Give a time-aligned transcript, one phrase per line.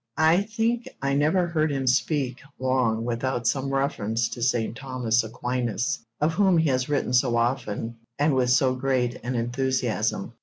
[0.17, 4.75] I think I never heard him speak long without some reference to St.
[4.75, 10.33] Thomas Aquinas, of whom he has written so often and with so great an enthusiasm.